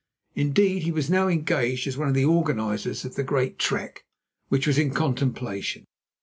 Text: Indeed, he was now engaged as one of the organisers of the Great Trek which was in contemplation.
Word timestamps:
Indeed, 0.33 0.81
he 0.81 0.91
was 0.91 1.11
now 1.11 1.27
engaged 1.27 1.85
as 1.87 1.95
one 1.95 2.07
of 2.07 2.15
the 2.15 2.25
organisers 2.25 3.05
of 3.05 3.13
the 3.13 3.21
Great 3.23 3.59
Trek 3.59 4.03
which 4.49 4.65
was 4.65 4.79
in 4.79 4.95
contemplation. 4.95 5.85